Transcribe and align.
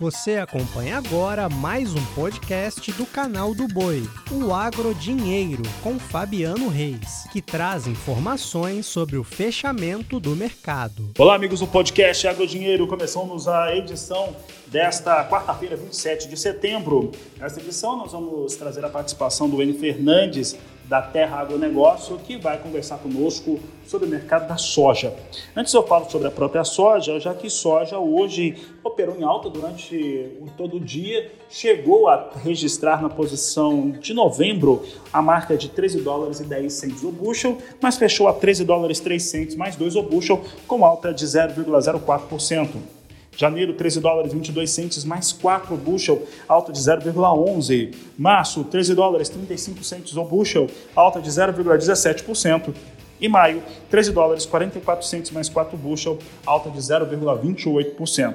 Você 0.00 0.36
acompanha 0.36 0.96
agora 0.96 1.48
mais 1.48 1.92
um 1.92 2.04
podcast 2.14 2.92
do 2.92 3.04
canal 3.04 3.52
do 3.52 3.66
Boi, 3.66 4.08
o 4.30 4.54
Agro 4.54 4.94
Dinheiro, 4.94 5.64
com 5.82 5.98
Fabiano 5.98 6.68
Reis, 6.68 7.26
que 7.32 7.42
traz 7.42 7.88
informações 7.88 8.86
sobre 8.86 9.16
o 9.16 9.24
fechamento 9.24 10.20
do 10.20 10.36
mercado. 10.36 11.10
Olá, 11.18 11.34
amigos 11.34 11.58
do 11.58 11.66
podcast 11.66 12.28
Agro 12.28 12.46
Dinheiro. 12.46 12.86
Começamos 12.86 13.48
a 13.48 13.74
edição 13.74 14.36
desta 14.68 15.28
quarta-feira, 15.28 15.74
27 15.74 16.28
de 16.28 16.36
setembro. 16.36 17.10
Nesta 17.36 17.58
edição, 17.58 17.96
nós 17.96 18.12
vamos 18.12 18.54
trazer 18.54 18.84
a 18.84 18.88
participação 18.88 19.50
do 19.50 19.60
N. 19.60 19.72
Fernandes, 19.72 20.56
da 20.88 21.02
Terra 21.02 21.40
Agronegócio, 21.40 22.18
que 22.18 22.38
vai 22.38 22.58
conversar 22.58 22.96
conosco 22.98 23.60
sobre 23.86 24.06
o 24.06 24.10
mercado 24.10 24.48
da 24.48 24.56
soja. 24.56 25.14
Antes 25.54 25.72
eu 25.74 25.86
falo 25.86 26.10
sobre 26.10 26.28
a 26.28 26.30
própria 26.30 26.64
soja, 26.64 27.20
já 27.20 27.34
que 27.34 27.50
soja 27.50 27.98
hoje 27.98 28.56
operou 28.82 29.16
em 29.16 29.22
alta 29.22 29.50
durante 29.50 30.30
todo 30.56 30.78
o 30.78 30.80
dia, 30.80 31.30
chegou 31.50 32.08
a 32.08 32.30
registrar 32.42 33.02
na 33.02 33.10
posição 33.10 33.90
de 33.90 34.14
novembro 34.14 34.82
a 35.12 35.20
marca 35.20 35.56
de 35.56 35.68
13 35.68 36.00
dólares 36.00 36.40
e 36.40 36.44
10 36.44 36.72
centos 36.72 37.04
o 37.04 37.12
bushel, 37.12 37.58
mas 37.80 37.98
fechou 37.98 38.26
a 38.26 38.32
13 38.32 38.64
dólares 38.64 38.98
3 38.98 39.22
centos 39.22 39.54
mais 39.56 39.76
2 39.76 39.94
o 39.96 40.02
bushel, 40.02 40.42
com 40.66 40.84
alta 40.84 41.12
de 41.12 41.26
0,04%. 41.26 42.97
Janeiro, 43.38 43.72
13 43.72 44.00
dólares 44.00 44.32
22 44.32 44.68
centes 44.68 45.04
mais 45.04 45.30
4 45.30 45.76
bushel, 45.76 46.26
alta 46.48 46.72
de 46.72 46.80
0,11. 46.80 47.94
Março, 48.18 48.64
13 48.64 48.96
dólares 48.96 49.28
35 49.28 49.84
centes 49.84 50.16
o 50.16 50.24
bushel, 50.24 50.66
alta 50.96 51.20
de 51.20 51.30
0,17%. 51.30 52.74
E 53.20 53.28
maio, 53.28 53.62
13 53.90 54.10
dólares 54.10 54.44
44 54.44 55.06
centes 55.06 55.30
mais 55.30 55.48
4 55.48 55.76
bushel, 55.76 56.18
alta 56.44 56.68
de 56.68 56.80
0,28%. 56.80 58.34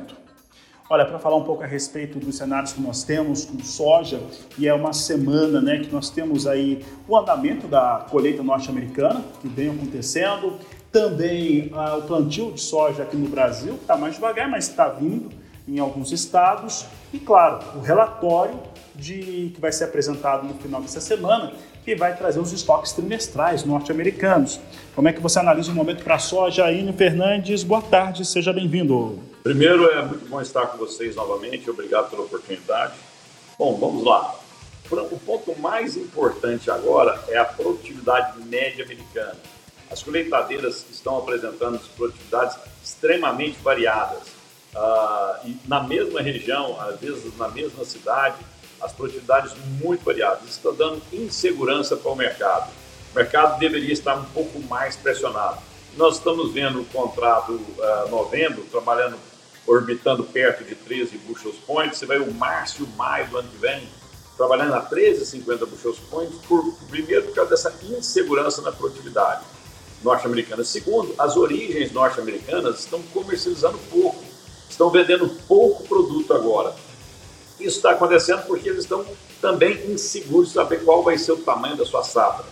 Olha, 0.89 1.03
para 1.03 1.20
falar 1.20 1.35
um 1.35 1.44
pouco 1.44 1.63
a 1.63 1.67
respeito 1.67 2.17
dos 2.17 2.38
cenários 2.38 2.72
que 2.72 2.81
nós 2.81 3.03
temos 3.03 3.44
com 3.44 3.61
soja, 3.61 4.22
e 4.58 4.69
é 4.69 4.73
uma 4.73 4.94
semana 4.94 5.61
né, 5.61 5.80
que 5.80 5.91
nós 5.91 6.09
temos 6.09 6.47
aí 6.47 6.81
o 7.09 7.17
andamento 7.17 7.67
da 7.67 8.06
colheita 8.09 8.41
norte-americana, 8.41 9.22
que 9.41 9.50
vem 9.50 9.69
acontecendo, 9.69 10.53
também 10.94 11.72
ah, 11.73 11.97
o 11.97 12.03
plantio 12.03 12.52
de 12.52 12.61
soja 12.61 13.02
aqui 13.02 13.17
no 13.17 13.27
Brasil, 13.27 13.73
está 13.73 13.97
mais 13.97 14.13
devagar, 14.13 14.47
mas 14.47 14.69
está 14.69 14.88
vindo 14.88 15.31
em 15.67 15.80
alguns 15.80 16.11
estados. 16.11 16.85
E 17.11 17.19
claro, 17.19 17.59
o 17.75 17.81
relatório 17.81 18.59
de, 18.95 19.52
que 19.55 19.59
vai 19.59 19.72
ser 19.72 19.85
apresentado 19.85 20.47
no 20.47 20.53
final 20.53 20.80
dessa 20.80 21.02
semana, 21.02 21.52
que 21.83 21.95
vai 21.95 22.16
trazer 22.16 22.39
os 22.39 22.53
estoques 22.53 22.94
trimestrais 22.94 23.66
norte-americanos. 23.66 24.59
Como 24.95 25.08
é 25.08 25.13
que 25.13 25.19
você 25.19 25.39
analisa 25.39 25.72
o 25.72 25.75
momento 25.75 26.03
para 26.03 26.16
a 26.16 26.19
soja? 26.19 26.72
Ínio 26.72 26.94
Fernandes, 26.94 27.63
boa 27.63 27.81
tarde, 27.81 28.23
seja 28.23 28.53
bem-vindo. 28.53 29.19
Primeiro, 29.41 29.89
é 29.89 30.05
muito 30.05 30.30
bom 30.30 30.39
estar 30.39 30.67
com 30.67 30.78
vocês 30.78 31.16
novamente, 31.16 31.69
obrigado 31.69 32.11
pela 32.11 32.22
oportunidade. 32.22 32.94
Bom, 33.57 33.75
vamos 33.78 34.05
lá. 34.05 34.35
O 34.91 35.19
ponto 35.19 35.59
mais 35.59 35.97
importante 35.97 36.69
agora 36.69 37.19
é 37.30 37.38
a 37.38 37.45
produtividade 37.45 38.39
média 38.45 38.85
americana. 38.85 39.35
As 39.94 40.02
colheitadeiras 40.02 40.83
estão 40.89 41.19
apresentando 41.19 41.80
produtividades 41.95 42.58
extremamente 42.83 43.59
variadas. 43.61 44.23
Uh, 44.75 45.47
e 45.47 45.58
na 45.67 45.83
mesma 45.83 46.19
região, 46.19 46.81
às 46.81 47.00
vezes 47.00 47.38
na 47.38 47.47
mesma 47.47 47.85
cidade, 47.85 48.38
as 48.81 48.91
produtividades 48.91 49.53
muito 49.80 50.03
variadas. 50.03 50.50
Isso 50.50 50.67
está 50.67 50.72
dando 50.72 51.00
insegurança 51.13 51.95
para 51.95 52.11
o 52.11 52.16
mercado. 52.16 52.72
O 53.11 53.16
mercado 53.16 53.59
deveria 53.59 53.94
estar 53.94 54.16
um 54.16 54.25
pouco 54.25 54.59
mais 54.61 54.95
pressionado. 54.95 55.59
Nós 55.95 56.16
estamos 56.16 56.52
vendo 56.52 56.81
o 56.81 56.85
contrato 56.85 57.52
uh, 57.52 58.09
novembro 58.09 58.63
trabalhando, 58.72 59.16
orbitando 59.67 60.23
perto 60.23 60.63
de 60.63 60.73
13 60.73 61.19
bushels 61.19 61.57
points. 61.67 62.00
Você 62.00 62.07
vai 62.07 62.17
o 62.17 62.33
março 62.33 62.81
e 62.81 62.83
o 62.83 62.88
maio 62.97 63.28
do 63.28 63.38
ano 63.38 63.47
que 63.47 63.57
vem 63.57 63.88
trabalhando 64.35 64.73
a 64.73 64.81
13,50 64.89 65.67
bushels 65.67 66.00
points, 66.09 66.35
por, 66.47 66.63
primeiro 66.89 67.25
por 67.25 67.35
causa 67.35 67.51
dessa 67.51 67.75
insegurança 67.84 68.63
na 68.63 68.72
produtividade 68.72 69.44
norte-americana. 70.03 70.64
Segundo, 70.64 71.14
as 71.18 71.36
origens 71.38 71.91
norte-americanas 71.91 72.80
estão 72.80 73.02
comercializando 73.14 73.78
pouco, 73.90 74.24
estão 74.69 74.90
vendendo 74.90 75.30
pouco 75.47 75.84
produto 75.88 76.34
agora. 76.34 76.75
Isso 77.59 77.78
está 77.78 77.91
acontecendo 77.91 78.44
porque 78.46 78.69
eles 78.69 78.84
estão 78.84 79.06
também 79.42 79.92
inseguros 79.92 80.50
de 80.50 80.56
saber 80.56 80.84
qual 80.84 81.03
vai 81.03 81.18
ser 81.18 81.31
o 81.31 81.38
tamanho 81.38 81.78
da 81.78 81.86
sua 81.86 82.03
safra. 82.03 82.46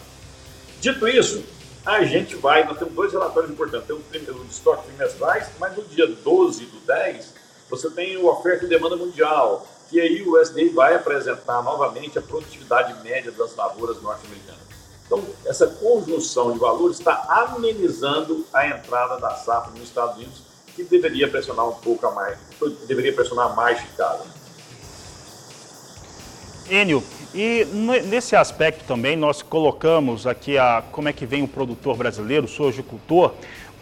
Dito 0.80 1.08
isso, 1.08 1.44
a 1.86 2.04
gente 2.04 2.36
vai, 2.36 2.64
nós 2.66 2.78
temos 2.78 2.94
dois 2.94 3.12
relatórios 3.12 3.52
importantes, 3.52 3.88
tem 4.12 4.22
o 4.22 4.46
estoque 4.50 4.88
trimestrais, 4.88 5.48
mas 5.60 5.76
no 5.76 5.84
dia 5.84 6.08
12 6.08 6.66
do 6.66 6.80
10, 6.82 7.34
você 7.70 7.90
tem 7.90 8.18
o 8.18 8.28
oferta 8.28 8.66
e 8.66 8.70
demanda 8.70 8.96
mundial, 8.96 9.68
e 9.92 10.00
aí 10.00 10.22
o 10.22 10.40
USDA 10.40 10.72
vai 10.74 10.96
apresentar 10.96 11.62
novamente 11.64 12.18
a 12.18 12.22
produtividade 12.22 13.04
média 13.04 13.32
das 13.32 13.56
lavouras 13.56 14.02
norte-americanas. 14.02 14.71
Então, 15.12 15.26
essa 15.46 15.68
conjunção 15.68 16.54
de 16.54 16.60
valores 16.60 16.98
está 16.98 17.26
amenizando 17.28 18.46
a 18.54 18.66
entrada 18.66 19.20
da 19.20 19.32
safra 19.32 19.72
nos 19.72 19.84
Estados 19.84 20.16
Unidos, 20.16 20.42
que 20.74 20.84
deveria 20.86 21.28
pressionar 21.28 21.68
um 21.68 21.74
pouco 21.74 22.08
a 22.08 22.12
mais, 22.12 22.38
deveria 22.88 23.12
pressionar 23.12 23.54
mais 23.54 23.78
Chicago. 23.82 24.24
Enio, 26.70 27.04
e 27.36 27.66
nesse 28.06 28.38
aspecto 28.38 28.86
também 28.86 29.18
nós 29.18 29.42
colocamos 29.42 30.26
aqui 30.26 30.58
a, 30.58 30.82
como 30.94 31.10
é 31.10 31.14
que 31.14 31.26
vem 31.26 31.44
o 31.44 31.48
produtor 31.48 31.98
brasileiro, 31.98 32.46
o 32.46 32.50
sojicultor, 32.50 33.34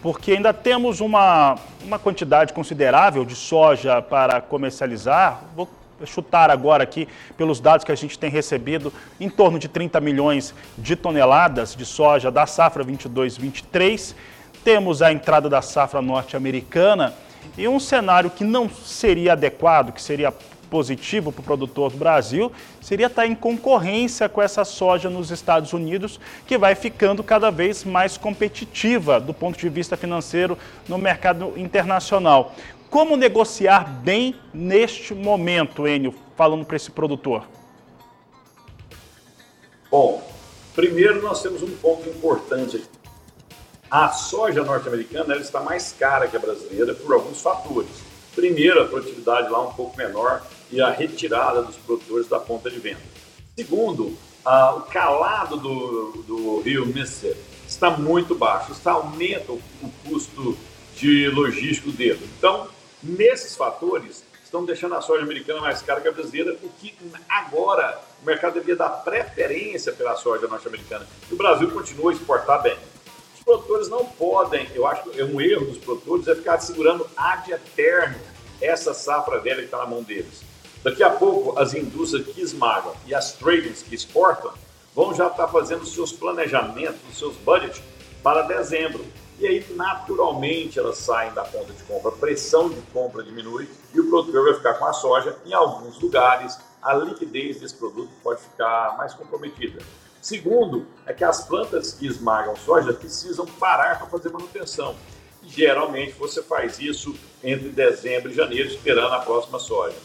porque 0.01 0.31
ainda 0.31 0.51
temos 0.51 0.99
uma, 0.99 1.59
uma 1.83 1.99
quantidade 1.99 2.53
considerável 2.53 3.23
de 3.23 3.35
soja 3.35 4.01
para 4.01 4.41
comercializar. 4.41 5.43
Vou 5.55 5.69
chutar 6.05 6.49
agora 6.49 6.83
aqui, 6.83 7.07
pelos 7.37 7.59
dados 7.59 7.83
que 7.83 7.91
a 7.91 7.95
gente 7.95 8.17
tem 8.17 8.29
recebido, 8.29 8.91
em 9.19 9.29
torno 9.29 9.59
de 9.59 9.67
30 9.67 9.99
milhões 9.99 10.53
de 10.77 10.95
toneladas 10.95 11.75
de 11.75 11.85
soja 11.85 12.31
da 12.31 12.45
safra 12.45 12.83
22-23. 12.83 14.15
Temos 14.63 15.01
a 15.01 15.11
entrada 15.11 15.49
da 15.49 15.61
safra 15.61 16.01
norte-americana 16.01 17.13
e 17.57 17.67
um 17.67 17.79
cenário 17.79 18.29
que 18.29 18.43
não 18.43 18.69
seria 18.69 19.33
adequado, 19.33 19.91
que 19.91 20.01
seria 20.01 20.33
positivo 20.69 21.31
para 21.31 21.41
o 21.41 21.43
produtor 21.43 21.91
do 21.91 21.97
Brasil, 21.97 22.51
seria 22.79 23.07
estar 23.07 23.25
em 23.25 23.35
concorrência 23.35 24.29
com 24.29 24.41
essa 24.41 24.63
soja 24.63 25.09
nos 25.09 25.31
Estados 25.31 25.73
Unidos, 25.73 26.19
que 26.45 26.57
vai 26.57 26.75
ficando 26.75 27.23
cada 27.23 27.49
vez 27.49 27.83
mais 27.83 28.17
competitiva 28.17 29.19
do 29.19 29.33
ponto 29.33 29.57
de 29.57 29.67
vista 29.67 29.97
financeiro 29.97 30.57
no 30.87 30.97
mercado 30.97 31.53
internacional. 31.57 32.53
Como 32.89 33.15
negociar 33.15 33.87
bem 34.01 34.35
neste 34.51 35.13
momento, 35.13 35.87
Enio, 35.87 36.13
falando 36.35 36.65
para 36.65 36.75
esse 36.75 36.89
produtor? 36.89 37.43
Bom, 39.91 40.27
primeiro 40.73 41.21
nós 41.21 41.41
temos 41.41 41.61
um 41.61 41.69
ponto 41.77 42.09
importante 42.09 42.77
aqui. 42.77 42.87
A 43.91 44.09
soja 44.09 44.63
norte-americana 44.63 45.35
está 45.37 45.59
mais 45.61 45.91
cara 45.91 46.27
que 46.27 46.35
a 46.35 46.39
brasileira 46.39 46.95
por 46.95 47.13
alguns 47.13 47.41
fatores. 47.41 47.89
Primeiro, 48.35 48.81
a 48.81 48.85
produtividade 48.85 49.49
lá 49.49 49.67
um 49.67 49.73
pouco 49.73 49.95
menor 49.97 50.43
e 50.71 50.81
a 50.81 50.89
retirada 50.89 51.61
dos 51.61 51.75
produtores 51.75 52.27
da 52.27 52.39
ponta 52.39 52.69
de 52.69 52.79
venda. 52.79 53.01
Segundo, 53.55 54.17
a, 54.45 54.75
o 54.75 54.81
calado 54.83 55.57
do, 55.57 56.23
do 56.23 56.61
rio 56.61 56.85
Mississippi 56.85 57.39
está 57.67 57.91
muito 57.91 58.33
baixo. 58.33 58.71
Isso 58.71 58.87
aumenta 58.89 59.51
o, 59.51 59.61
o 59.81 59.91
custo 60.07 60.57
de 60.95 61.27
logístico 61.29 61.91
dele. 61.91 62.29
Então, 62.37 62.67
Nesses 63.01 63.55
fatores, 63.55 64.23
estão 64.43 64.65
deixando 64.65 64.95
a 64.95 65.01
soja 65.01 65.23
americana 65.23 65.61
mais 65.61 65.81
cara 65.81 66.01
que 66.01 66.07
a 66.07 66.11
brasileira, 66.11 66.57
o 66.63 66.69
que 66.69 66.93
agora 67.29 68.01
o 68.21 68.25
mercado 68.25 68.55
deveria 68.55 68.75
dar 68.75 68.89
preferência 68.89 69.93
pela 69.93 70.15
soja 70.15 70.47
norte-americana. 70.47 71.07
E 71.29 71.33
o 71.33 71.37
Brasil 71.37 71.69
continua 71.69 72.11
a 72.11 72.15
exportar 72.15 72.61
bem. 72.63 72.75
Os 73.37 73.43
produtores 73.43 73.89
não 73.89 74.03
podem, 74.05 74.67
eu 74.73 74.87
acho 74.87 75.03
que 75.03 75.21
é 75.21 75.23
um 75.23 75.39
erro 75.39 75.65
dos 75.65 75.77
produtores, 75.77 76.27
é 76.27 76.35
ficar 76.35 76.59
segurando 76.59 77.07
ad 77.15 77.51
eterno 77.51 78.19
essa 78.59 78.93
safra 78.93 79.39
velha 79.39 79.59
que 79.59 79.65
está 79.65 79.77
na 79.77 79.85
mão 79.85 80.01
deles. 80.03 80.41
Daqui 80.83 81.03
a 81.03 81.09
pouco, 81.09 81.57
as 81.59 81.73
indústrias 81.73 82.25
que 82.27 82.41
esmagam 82.41 82.93
e 83.05 83.13
as 83.13 83.33
tradings 83.33 83.83
que 83.83 83.93
exportam 83.93 84.51
vão 84.95 85.13
já 85.13 85.27
estar 85.27 85.47
fazendo 85.47 85.85
seus 85.85 86.11
planejamentos, 86.11 86.99
seus 87.13 87.35
budgets 87.37 87.81
para 88.23 88.41
dezembro. 88.41 89.05
E 89.39 89.47
aí, 89.47 89.65
naturalmente, 89.73 90.77
elas 90.77 90.97
saem 90.97 91.33
da 91.33 91.43
conta 91.45 91.71
de 91.71 91.81
compra, 91.83 92.09
a 92.09 92.15
pressão 92.15 92.69
de 92.69 92.81
compra 92.93 93.23
diminui 93.23 93.69
e 93.93 93.99
o 93.99 94.09
produtor 94.09 94.43
vai 94.43 94.53
ficar 94.53 94.73
com 94.73 94.85
a 94.85 94.91
soja. 94.91 95.37
Em 95.45 95.53
alguns 95.53 95.97
lugares, 96.01 96.59
a 96.81 96.93
liquidez 96.93 97.61
desse 97.61 97.75
produto 97.75 98.09
pode 98.21 98.41
ficar 98.41 98.97
mais 98.97 99.13
comprometida. 99.13 99.79
Segundo, 100.21 100.85
é 101.05 101.13
que 101.13 101.23
as 101.23 101.45
plantas 101.47 101.93
que 101.93 102.05
esmagam 102.05 102.53
soja 102.57 102.91
precisam 102.91 103.45
parar 103.45 103.97
para 103.97 104.07
fazer 104.07 104.29
manutenção. 104.29 104.93
E, 105.41 105.47
geralmente, 105.47 106.11
você 106.19 106.43
faz 106.43 106.77
isso 106.77 107.15
entre 107.41 107.69
dezembro 107.69 108.29
e 108.29 108.35
janeiro, 108.35 108.67
esperando 108.67 109.13
a 109.13 109.19
próxima 109.19 109.57
soja. 109.57 109.95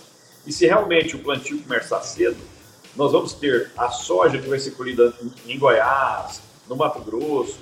E 0.46 0.52
se 0.52 0.64
realmente 0.64 1.16
o 1.16 1.18
plantio 1.18 1.60
começar 1.60 2.00
cedo, 2.02 2.40
nós 2.94 3.10
vamos 3.10 3.32
ter 3.32 3.72
a 3.76 3.90
soja 3.90 4.38
que 4.38 4.48
vai 4.48 4.60
ser 4.60 4.70
colhida 4.72 5.12
em 5.44 5.58
Goiás, 5.58 6.40
no 6.68 6.76
Mato 6.76 7.00
Grosso, 7.00 7.58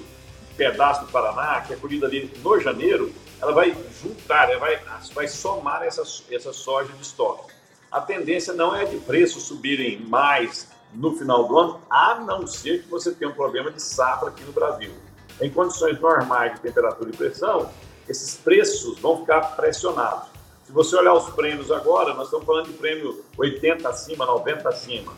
pedaço 0.56 1.04
do 1.04 1.12
Paraná, 1.12 1.60
que 1.60 1.72
é 1.72 1.76
colhida 1.76 2.06
ali 2.06 2.32
no 2.43 2.60
janeiro, 2.60 3.12
ela 3.40 3.52
vai 3.52 3.76
juntar, 4.00 4.50
ela 4.50 4.60
vai, 4.60 4.81
vai 5.14 5.28
somar 5.28 5.82
essa, 5.82 6.02
essa 6.31 6.52
soja 6.52 6.93
de 6.93 7.02
estoque. 7.02 7.52
A 7.90 8.00
tendência 8.00 8.52
não 8.52 8.75
é 8.75 8.84
de 8.84 8.96
preços 8.99 9.43
subirem 9.43 10.00
mais 10.00 10.69
no 10.94 11.16
final 11.16 11.49
do 11.49 11.58
ano, 11.58 11.81
a 11.90 12.16
não 12.16 12.46
ser 12.46 12.82
que 12.82 12.88
você 12.88 13.12
tenha 13.12 13.31
um 13.31 13.34
problema 13.34 13.70
de 13.70 13.82
safra 13.82 14.28
aqui 14.28 14.43
no 14.44 14.52
Brasil. 14.52 14.93
Em 15.40 15.50
condições 15.50 15.99
normais 16.00 16.54
de 16.54 16.60
temperatura 16.60 17.10
e 17.10 17.16
pressão, 17.16 17.70
esses 18.08 18.34
preços 18.37 18.99
vão 18.99 19.19
ficar 19.20 19.56
pressionados. 19.56 20.28
Se 20.64 20.72
você 20.72 20.96
olhar 20.96 21.14
os 21.14 21.28
prêmios 21.31 21.70
agora, 21.70 22.14
nós 22.14 22.26
estamos 22.26 22.46
falando 22.46 22.66
de 22.66 22.75
prêmio 22.75 23.25
80 23.37 23.88
acima, 23.88 24.25
90 24.25 24.69
acima. 24.69 25.12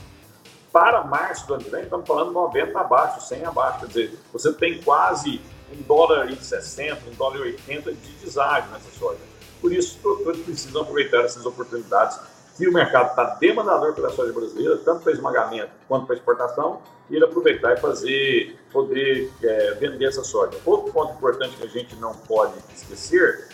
Para 0.75 1.05
março 1.05 1.47
do 1.47 1.55
ano 1.55 1.63
que 1.63 1.71
vem, 1.71 1.85
estamos 1.85 2.05
falando 2.05 2.33
90 2.33 2.81
abaixo, 2.81 3.25
100 3.29 3.45
abaixo. 3.45 3.79
Quer 3.79 3.87
dizer, 3.87 4.19
você 4.33 4.53
tem 4.53 4.83
quase 4.83 5.41
um 5.73 5.81
dólar 5.83 6.29
e 6.29 6.35
60, 6.35 6.99
um 7.11 7.15
dólar 7.15 7.37
e 7.37 7.41
80 7.43 7.93
de 7.93 8.11
deságio 8.15 8.69
nessa 8.73 8.91
soja. 8.99 9.21
Por 9.61 9.73
isso, 9.73 9.95
os 9.95 10.03
produtores 10.03 10.41
precisam 10.41 10.83
aproveitar 10.83 11.19
essas 11.19 11.47
oportunidades 11.47 12.19
que 12.57 12.67
o 12.67 12.73
mercado 12.73 13.11
está 13.11 13.37
demandador 13.37 13.95
pela 13.95 14.11
soja 14.11 14.33
brasileira, 14.33 14.77
tanto 14.79 15.05
para 15.05 15.13
esmagamento 15.13 15.71
quanto 15.87 16.07
para 16.07 16.17
exportação, 16.17 16.83
e 17.09 17.15
ele 17.15 17.25
aproveitar 17.25 17.75
e 17.75 17.77
fazer, 17.77 18.59
poder 18.73 19.31
é, 19.45 19.75
vender 19.75 20.07
essa 20.07 20.25
soja. 20.25 20.59
Outro 20.67 20.93
ponto 20.93 21.13
importante 21.13 21.57
que 21.57 21.63
a 21.63 21.69
gente 21.69 21.95
não 21.95 22.15
pode 22.15 22.55
esquecer 22.75 23.47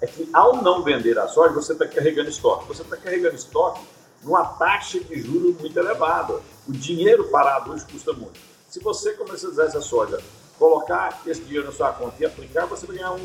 é 0.00 0.06
que 0.06 0.30
ao 0.32 0.62
não 0.62 0.84
vender 0.84 1.18
a 1.18 1.26
soja, 1.26 1.52
você 1.52 1.72
está 1.72 1.88
carregando 1.88 2.30
estoque. 2.30 2.68
Você 2.68 2.82
está 2.82 2.96
carregando 2.96 3.34
estoque 3.34 3.80
numa 4.22 4.44
taxa 4.44 5.00
de 5.00 5.20
juros 5.20 5.56
muito 5.58 5.76
elevada. 5.76 6.40
O 6.68 6.72
dinheiro 6.72 7.28
parado 7.28 7.72
hoje 7.72 7.84
custa 7.86 8.12
muito. 8.12 8.38
Se 8.68 8.80
você 8.80 9.12
comercializar 9.14 9.66
essa 9.66 9.80
soja, 9.80 10.18
colocar 10.58 11.20
esse 11.26 11.40
dinheiro 11.42 11.66
na 11.66 11.72
sua 11.72 11.92
conta 11.92 12.14
e 12.20 12.24
aplicar, 12.24 12.66
você 12.66 12.86
vai 12.86 12.96
ganhar 12.96 13.10
1%, 13.10 13.20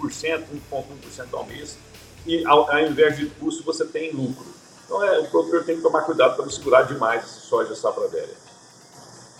1%, 0.00 0.44
1,1% 0.72 1.26
ao 1.32 1.44
mês. 1.44 1.76
E 2.24 2.44
ao, 2.46 2.70
ao 2.70 2.80
invés 2.80 3.16
de 3.16 3.26
custo, 3.26 3.62
você 3.64 3.84
tem 3.84 4.12
lucro. 4.12 4.46
Então 4.84 5.02
é, 5.02 5.18
o 5.18 5.30
produtor 5.30 5.64
tem 5.64 5.76
que 5.76 5.82
tomar 5.82 6.02
cuidado 6.02 6.36
para 6.36 6.44
não 6.44 6.52
segurar 6.52 6.82
demais 6.82 7.24
essa 7.24 7.40
soja 7.40 7.74
safra 7.74 8.06
velha. 8.08 8.45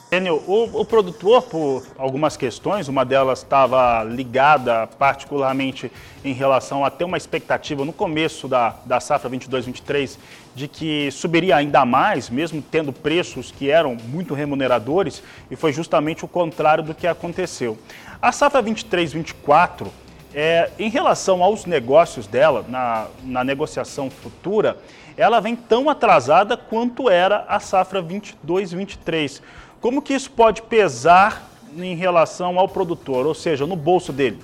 Daniel, 0.08 0.40
o, 0.46 0.82
o, 0.82 0.84
produtor, 0.84 1.42
por 1.42 1.82
algumas 1.98 2.36
questões, 2.36 2.86
uma 2.86 3.04
delas 3.04 3.40
estava 3.40 4.04
ligada 4.04 4.86
particularmente 4.86 5.90
em 6.24 6.32
relação 6.32 6.84
a 6.84 6.90
ter 6.90 7.02
uma 7.02 7.16
expectativa 7.16 7.84
no 7.84 7.92
começo 7.92 8.46
da, 8.46 8.76
da 8.84 9.00
safra 9.00 9.28
22-23 9.28 10.16
de 10.54 10.68
que 10.68 11.10
subiria 11.10 11.56
ainda 11.56 11.84
mais, 11.84 12.30
mesmo 12.30 12.62
tendo 12.62 12.92
preços 12.92 13.50
que 13.50 13.68
eram 13.68 13.96
muito 13.96 14.32
remuneradores, 14.32 15.24
e 15.50 15.56
foi 15.56 15.72
justamente 15.72 16.24
o 16.24 16.28
contrário 16.28 16.84
do 16.84 16.94
que 16.94 17.08
aconteceu. 17.08 17.76
A 18.22 18.30
safra 18.30 18.62
23-24, 18.62 19.88
é, 20.32 20.70
em 20.78 20.88
relação 20.88 21.42
aos 21.42 21.66
negócios 21.66 22.28
dela, 22.28 22.64
na, 22.68 23.08
na 23.24 23.42
negociação 23.42 24.08
futura, 24.08 24.78
ela 25.16 25.40
vem 25.40 25.56
tão 25.56 25.88
atrasada 25.88 26.56
quanto 26.56 27.08
era 27.08 27.44
a 27.48 27.58
safra 27.58 28.02
22-23. 28.02 29.40
Como 29.81 30.02
que 30.02 30.14
isso 30.14 30.31
pode 30.31 30.62
pesar 30.62 31.50
em 31.76 31.94
relação 31.94 32.58
ao 32.58 32.69
produtor, 32.69 33.26
ou 33.26 33.34
seja, 33.34 33.67
no 33.67 33.76
bolso 33.76 34.12
dele? 34.12 34.43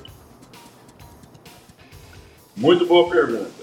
Muito 2.55 2.87
boa 2.87 3.08
pergunta. 3.08 3.62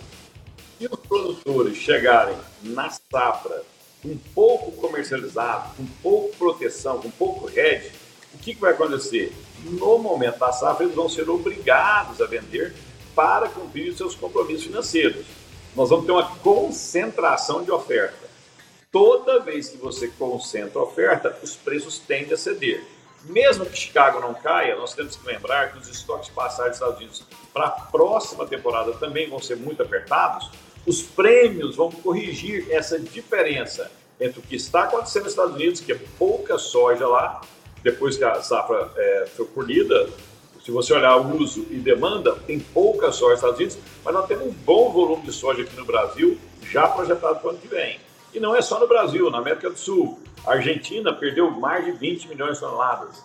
Se 0.80 0.88
os 0.88 1.00
produtores 1.00 1.77
chegarem 1.77 2.36
na 2.63 2.89
safra 2.89 3.63
com 4.01 4.18
pouco 4.33 4.71
comercializado, 4.74 5.75
com 5.75 5.86
pouco 6.01 6.36
proteção, 6.38 7.00
com 7.00 7.12
pouco 7.12 7.50
hedge, 7.50 7.92
o 8.33 8.38
que, 8.38 8.56
que 8.56 8.62
vai 8.62 8.71
acontecer? 8.71 9.33
No 9.63 10.00
momento 10.00 10.39
da 10.39 10.51
safra, 10.51 10.86
eles 10.86 10.95
vão 10.95 11.10
ser 11.10 11.30
obrigados 11.30 12.21
a 12.21 12.25
vender 12.25 12.74
para 13.13 13.50
cumprir 13.50 13.89
os 13.89 13.98
seus 13.98 14.16
compromissos 14.16 14.66
financeiros. 14.66 15.25
Nós 15.75 15.89
vamos 15.89 16.06
ter 16.06 16.12
uma 16.12 16.36
concentração 16.38 17.63
de 17.63 17.71
oferta. 17.71 18.28
Toda 18.91 19.39
vez 19.39 19.69
que 19.69 19.77
você 19.77 20.07
concentra 20.07 20.80
a 20.80 20.83
oferta, 20.83 21.38
os 21.44 21.56
preços 21.56 22.00
tendem 22.00 22.33
a 22.33 22.38
ceder. 22.38 22.83
Mesmo 23.25 23.63
que 23.63 23.77
Chicago 23.77 24.19
não 24.19 24.33
caia, 24.33 24.75
nós 24.75 24.95
temos 24.95 25.15
que 25.15 25.27
lembrar 25.27 25.71
que 25.71 25.77
os 25.77 25.88
estoques 25.88 26.30
passados 26.30 26.71
dos 26.71 26.77
Estados 26.77 26.97
Unidos 26.97 27.24
para 27.53 27.68
a 27.68 27.69
próxima 27.69 28.47
temporada 28.47 28.91
também 28.94 29.30
vão 29.30 29.39
ser 29.39 29.57
muito 29.57 29.83
apertados. 29.83 30.50
Os 30.88 31.03
prêmios 31.03 31.75
vão 31.75 31.91
corrigir 31.91 32.65
essa 32.71 32.97
diferença 32.97 33.91
entre 34.19 34.39
o 34.39 34.41
que 34.41 34.56
está 34.56 34.86
acontecendo 34.86 35.25
nos 35.25 35.33
Estados 35.33 35.53
Unidos, 35.53 35.81
que 35.81 35.92
é 35.92 36.00
pouca 36.18 36.57
soja 36.57 37.07
lá, 37.07 37.42
depois 37.83 38.18
que 38.18 38.24
a 38.24 38.42
safra 38.42 38.92
é, 38.97 39.27
foi 39.35 39.45
colhida, 39.45 40.09
se 40.65 40.71
você 40.71 40.94
olhar 40.94 41.15
o 41.18 41.38
uso 41.38 41.63
e 41.69 41.75
demanda, 41.75 42.35
tem 42.47 42.59
pouca 42.59 43.12
soja 43.12 43.33
nos 43.33 43.39
Estados 43.39 43.59
Unidos, 43.59 43.77
mas 44.03 44.13
nós 44.15 44.27
temos 44.27 44.47
um 44.47 44.51
bom 44.51 44.92
volume 44.92 45.21
de 45.21 45.31
soja 45.31 45.62
aqui 45.62 45.75
no 45.75 45.85
Brasil, 45.85 46.39
já 46.63 46.88
projetado 46.88 47.35
para 47.39 47.47
o 47.47 47.50
ano 47.51 47.59
que 47.59 47.68
vem. 47.68 48.08
E 48.33 48.39
não 48.39 48.55
é 48.55 48.61
só 48.61 48.79
no 48.79 48.87
Brasil, 48.87 49.29
na 49.29 49.39
América 49.39 49.69
do 49.69 49.77
Sul. 49.77 50.19
A 50.45 50.53
Argentina 50.53 51.13
perdeu 51.13 51.49
mais 51.51 51.85
de 51.85 51.91
20 51.91 52.27
milhões 52.27 52.55
de 52.55 52.59
toneladas. 52.59 53.23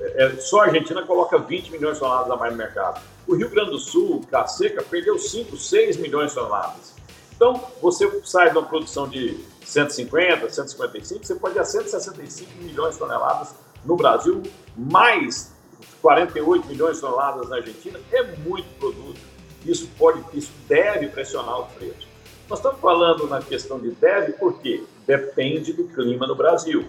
É, 0.00 0.24
é, 0.24 0.36
só 0.36 0.60
a 0.60 0.64
Argentina 0.64 1.02
coloca 1.02 1.38
20 1.38 1.70
milhões 1.70 1.94
de 1.94 2.00
toneladas 2.00 2.30
a 2.30 2.36
mais 2.36 2.52
no 2.52 2.58
mercado. 2.58 3.00
O 3.26 3.34
Rio 3.34 3.48
Grande 3.48 3.70
do 3.70 3.78
Sul, 3.78 4.24
Caseca, 4.30 4.82
perdeu 4.82 5.18
5, 5.18 5.56
6 5.56 5.96
milhões 5.96 6.30
de 6.30 6.36
toneladas. 6.36 6.94
Então, 7.34 7.60
você 7.80 8.08
sai 8.24 8.50
de 8.50 8.58
uma 8.58 8.66
produção 8.66 9.08
de 9.08 9.38
150, 9.64 10.48
155, 10.50 11.24
você 11.24 11.34
pode 11.34 11.56
ir 11.56 11.60
a 11.60 11.64
165 11.64 12.50
milhões 12.62 12.94
de 12.94 13.00
toneladas 13.00 13.54
no 13.84 13.96
Brasil, 13.96 14.42
mais 14.76 15.52
48 16.00 16.68
milhões 16.68 16.96
de 16.96 17.00
toneladas 17.00 17.48
na 17.48 17.56
Argentina. 17.56 17.98
É 18.12 18.22
muito 18.22 18.68
produto. 18.78 19.18
Isso 19.64 19.88
pode, 19.98 20.22
isso 20.34 20.52
deve 20.68 21.08
pressionar 21.08 21.60
o 21.60 21.66
preço. 21.66 22.13
Nós 22.48 22.58
estamos 22.58 22.80
falando 22.80 23.26
na 23.26 23.40
questão 23.40 23.78
de 23.80 23.90
deve 23.90 24.32
porque 24.32 24.84
depende 25.06 25.72
do 25.72 25.84
clima 25.84 26.26
no 26.26 26.34
Brasil. 26.34 26.86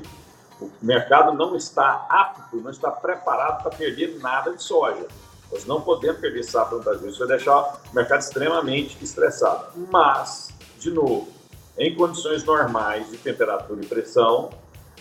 O 0.59 0.69
mercado 0.81 1.33
não 1.33 1.55
está 1.55 2.05
apto, 2.09 2.57
não 2.57 2.71
está 2.71 2.91
preparado 2.91 3.63
para 3.63 3.71
perder 3.71 4.19
nada 4.19 4.53
de 4.53 4.61
soja. 4.61 5.07
Nós 5.51 5.65
não 5.65 5.81
podemos 5.81 6.19
perder 6.19 6.43
safra 6.43 6.77
no 6.77 6.83
Brasil. 6.83 7.09
Isso 7.09 7.19
vai 7.19 7.27
deixar 7.27 7.57
o 7.91 7.95
mercado 7.95 8.19
extremamente 8.19 9.01
estressado. 9.01 9.67
Mas, 9.91 10.49
de 10.79 10.91
novo, 10.91 11.29
em 11.77 11.93
condições 11.95 12.43
normais 12.43 13.09
de 13.09 13.17
temperatura 13.17 13.81
e 13.81 13.85
pressão, 13.85 14.49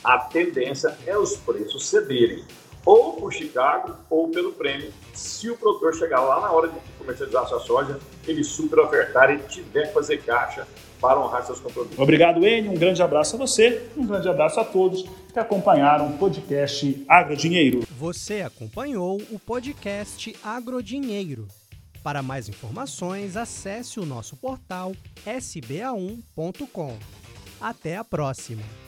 a 0.02 0.18
tendência 0.18 0.96
é 1.06 1.16
os 1.16 1.36
preços 1.36 1.88
cederem 1.88 2.44
ou 2.84 3.14
por 3.14 3.32
Chicago 3.32 3.94
ou 4.10 4.28
pelo 4.28 4.52
prêmio. 4.52 4.92
Se 5.12 5.50
o 5.50 5.56
produtor 5.56 5.94
chegar 5.94 6.20
lá 6.20 6.40
na 6.40 6.50
hora 6.52 6.68
de 6.68 6.78
comercializar 6.98 7.46
sua 7.48 7.60
soja, 7.60 7.98
ele 8.26 8.44
super 8.44 8.78
ofertar 8.80 9.30
e 9.30 9.38
tiver 9.48 9.88
que 9.88 9.94
fazer 9.94 10.22
caixa 10.22 10.66
para 11.00 11.20
honrar 11.20 11.44
seus 11.44 11.60
compromissos. 11.60 11.98
Obrigado, 11.98 12.46
Enio. 12.46 12.72
Um 12.72 12.76
grande 12.76 13.02
abraço 13.02 13.36
a 13.36 13.38
você, 13.38 13.88
um 13.96 14.06
grande 14.06 14.28
abraço 14.28 14.58
a 14.58 14.64
todos 14.64 15.04
que 15.32 15.38
acompanharam 15.38 16.08
o 16.08 16.18
podcast 16.18 17.04
Agrodinheiro. 17.08 17.82
Você 17.98 18.40
acompanhou 18.40 19.20
o 19.30 19.38
podcast 19.38 20.34
Agrodinheiro. 20.42 21.46
Para 22.02 22.22
mais 22.22 22.48
informações, 22.48 23.36
acesse 23.36 23.98
o 23.98 24.06
nosso 24.06 24.36
portal 24.36 24.92
sba1.com. 25.26 26.96
Até 27.60 27.96
a 27.96 28.04
próxima! 28.04 28.83